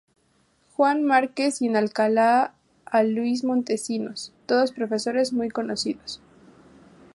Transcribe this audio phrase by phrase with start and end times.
[0.73, 2.55] Juan Márquez y en Alcalá
[2.87, 6.19] a Luis Montesinos, todos profesores muy doctos.